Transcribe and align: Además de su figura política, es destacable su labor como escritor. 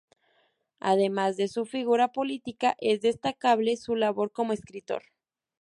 Además 0.79 1.37
de 1.37 1.47
su 1.47 1.63
figura 1.67 2.07
política, 2.11 2.75
es 2.81 3.01
destacable 3.01 3.77
su 3.77 3.95
labor 3.95 4.31
como 4.31 4.51
escritor. 4.51 5.03